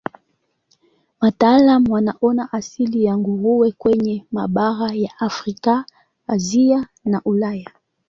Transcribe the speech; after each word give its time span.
Wataalamu 1.21 1.93
wanaona 1.93 2.53
asili 2.53 3.03
ya 3.03 3.17
nguruwe 3.17 3.71
kwenye 3.71 4.25
mabara 4.31 4.93
ya 4.93 5.19
Afrika, 5.19 5.85
Asia 6.27 6.87
na 7.05 7.21
Ulaya. 7.25 7.71